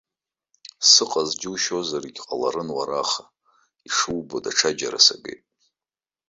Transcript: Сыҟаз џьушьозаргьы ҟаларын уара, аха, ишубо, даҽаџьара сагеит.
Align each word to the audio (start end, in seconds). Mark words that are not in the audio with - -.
Сыҟаз 0.89 1.29
џьушьозаргьы 1.39 2.21
ҟаларын 2.27 2.69
уара, 2.77 2.95
аха, 3.03 3.23
ишубо, 3.87 4.37
даҽаџьара 4.43 4.99
сагеит. 5.05 5.43